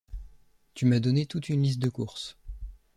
Tu 0.73 0.87
m’as 0.87 0.99
donné 0.99 1.27
toute 1.27 1.49
une 1.49 1.61
liste 1.61 1.77
de 1.77 1.87
courses. 1.89 2.35